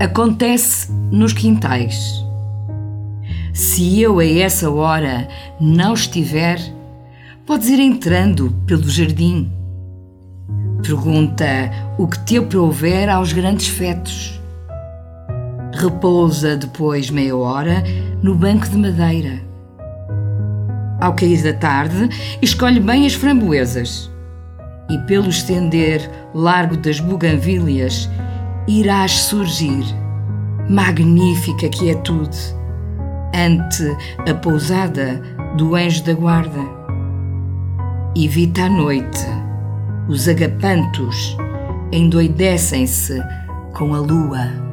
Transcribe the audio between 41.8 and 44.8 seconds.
endoidecem-se com a lua.